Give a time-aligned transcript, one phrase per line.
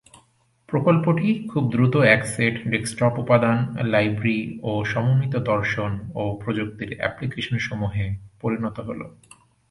[0.69, 3.57] প্রকল্পটি খুব দ্রুত এক সেট ডেস্কটপ উপাদান,
[3.93, 4.39] লাইব্রেরি
[4.63, 8.05] ও সমন্বিত দর্শন ও প্রযুক্তির অ্যাপলিকেশন সমূহে
[8.41, 9.05] পরিণত হলো।